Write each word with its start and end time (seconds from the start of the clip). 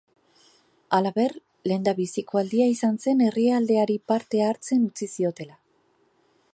Halaber, 0.97 1.35
lehendabiziko 1.71 2.41
aldia 2.43 2.69
izan 2.71 2.97
zen 3.05 3.23
herrialdeari 3.27 4.01
parte 4.13 4.43
hartzen 4.49 4.91
utzi 4.91 5.11
ziotela. 5.17 5.61